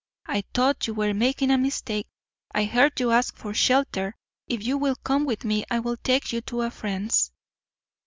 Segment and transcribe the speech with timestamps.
[0.25, 2.07] "I thought you were making a mistake.
[2.55, 4.15] I heard you ask for shelter.
[4.47, 7.31] If you will come with me I will take you to a friend's."